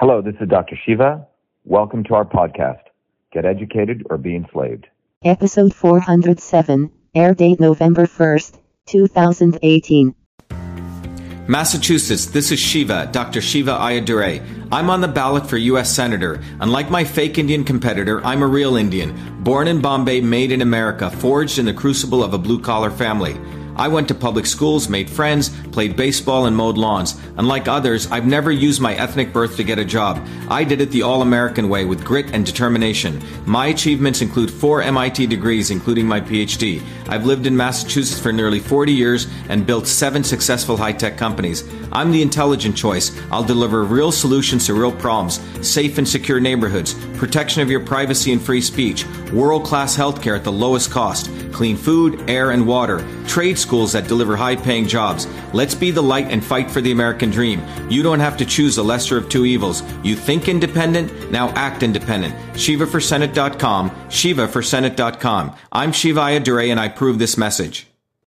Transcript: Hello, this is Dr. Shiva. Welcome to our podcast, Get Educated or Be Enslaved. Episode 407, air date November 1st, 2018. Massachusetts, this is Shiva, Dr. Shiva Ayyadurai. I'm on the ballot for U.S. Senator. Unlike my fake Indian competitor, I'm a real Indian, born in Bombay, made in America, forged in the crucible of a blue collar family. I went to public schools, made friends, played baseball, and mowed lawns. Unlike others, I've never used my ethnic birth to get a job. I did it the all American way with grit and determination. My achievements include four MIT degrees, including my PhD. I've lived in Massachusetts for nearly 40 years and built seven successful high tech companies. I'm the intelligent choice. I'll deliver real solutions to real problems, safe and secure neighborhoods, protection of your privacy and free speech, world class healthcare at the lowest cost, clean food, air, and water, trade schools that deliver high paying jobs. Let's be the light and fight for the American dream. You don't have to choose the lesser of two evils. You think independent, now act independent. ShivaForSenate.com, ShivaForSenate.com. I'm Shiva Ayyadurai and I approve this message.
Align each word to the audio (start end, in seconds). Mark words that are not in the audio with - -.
Hello, 0.00 0.22
this 0.22 0.36
is 0.40 0.48
Dr. 0.48 0.78
Shiva. 0.86 1.26
Welcome 1.64 2.04
to 2.04 2.14
our 2.14 2.24
podcast, 2.24 2.82
Get 3.32 3.44
Educated 3.44 4.06
or 4.08 4.16
Be 4.16 4.36
Enslaved. 4.36 4.86
Episode 5.24 5.74
407, 5.74 6.92
air 7.16 7.34
date 7.34 7.58
November 7.58 8.06
1st, 8.06 8.60
2018. 8.86 10.14
Massachusetts, 11.48 12.26
this 12.26 12.52
is 12.52 12.60
Shiva, 12.60 13.08
Dr. 13.10 13.40
Shiva 13.40 13.72
Ayyadurai. 13.72 14.68
I'm 14.70 14.88
on 14.88 15.00
the 15.00 15.08
ballot 15.08 15.50
for 15.50 15.56
U.S. 15.56 15.92
Senator. 15.92 16.40
Unlike 16.60 16.90
my 16.92 17.02
fake 17.02 17.36
Indian 17.36 17.64
competitor, 17.64 18.24
I'm 18.24 18.42
a 18.42 18.46
real 18.46 18.76
Indian, 18.76 19.42
born 19.42 19.66
in 19.66 19.80
Bombay, 19.80 20.20
made 20.20 20.52
in 20.52 20.62
America, 20.62 21.10
forged 21.10 21.58
in 21.58 21.64
the 21.64 21.74
crucible 21.74 22.22
of 22.22 22.34
a 22.34 22.38
blue 22.38 22.60
collar 22.60 22.92
family. 22.92 23.36
I 23.78 23.86
went 23.86 24.08
to 24.08 24.14
public 24.14 24.44
schools, 24.44 24.88
made 24.88 25.08
friends, 25.08 25.50
played 25.68 25.94
baseball, 25.94 26.46
and 26.46 26.56
mowed 26.56 26.76
lawns. 26.76 27.14
Unlike 27.36 27.68
others, 27.68 28.10
I've 28.10 28.26
never 28.26 28.50
used 28.50 28.80
my 28.80 28.94
ethnic 28.94 29.32
birth 29.32 29.56
to 29.56 29.62
get 29.62 29.78
a 29.78 29.84
job. 29.84 30.26
I 30.48 30.64
did 30.64 30.80
it 30.80 30.90
the 30.90 31.02
all 31.02 31.22
American 31.22 31.68
way 31.68 31.84
with 31.84 32.04
grit 32.04 32.26
and 32.32 32.44
determination. 32.44 33.22
My 33.46 33.66
achievements 33.66 34.20
include 34.20 34.50
four 34.50 34.82
MIT 34.82 35.26
degrees, 35.26 35.70
including 35.70 36.08
my 36.08 36.20
PhD. 36.20 36.82
I've 37.08 37.24
lived 37.24 37.46
in 37.46 37.56
Massachusetts 37.56 38.20
for 38.20 38.32
nearly 38.32 38.58
40 38.58 38.92
years 38.92 39.28
and 39.48 39.64
built 39.64 39.86
seven 39.86 40.24
successful 40.24 40.76
high 40.76 40.92
tech 40.92 41.16
companies. 41.16 41.62
I'm 41.92 42.10
the 42.10 42.22
intelligent 42.22 42.76
choice. 42.76 43.16
I'll 43.30 43.44
deliver 43.44 43.84
real 43.84 44.10
solutions 44.10 44.66
to 44.66 44.74
real 44.74 44.92
problems, 44.92 45.40
safe 45.66 45.98
and 45.98 46.08
secure 46.08 46.40
neighborhoods, 46.40 46.94
protection 47.18 47.60
of 47.60 47.70
your 47.70 47.80
privacy 47.80 48.32
and 48.32 48.40
free 48.40 48.60
speech, 48.60 49.04
world 49.32 49.64
class 49.64 49.96
healthcare 49.96 50.36
at 50.36 50.44
the 50.44 50.52
lowest 50.52 50.90
cost, 50.90 51.30
clean 51.52 51.76
food, 51.76 52.30
air, 52.30 52.52
and 52.52 52.66
water, 52.66 53.04
trade 53.26 53.58
schools 53.58 53.92
that 53.92 54.08
deliver 54.08 54.36
high 54.36 54.56
paying 54.56 54.86
jobs. 54.86 55.26
Let's 55.52 55.74
be 55.74 55.90
the 55.90 56.02
light 56.02 56.26
and 56.30 56.44
fight 56.44 56.70
for 56.70 56.80
the 56.80 56.92
American 56.92 57.30
dream. 57.30 57.62
You 57.90 58.02
don't 58.02 58.20
have 58.20 58.36
to 58.38 58.46
choose 58.46 58.76
the 58.76 58.84
lesser 58.84 59.18
of 59.18 59.28
two 59.28 59.44
evils. 59.44 59.82
You 60.02 60.16
think 60.16 60.48
independent, 60.48 61.30
now 61.30 61.48
act 61.50 61.82
independent. 61.82 62.34
ShivaForSenate.com, 62.54 63.90
ShivaForSenate.com. 63.90 65.56
I'm 65.72 65.92
Shiva 65.92 66.20
Ayyadurai 66.20 66.70
and 66.70 66.80
I 66.80 66.86
approve 66.86 67.18
this 67.18 67.36
message. 67.36 67.86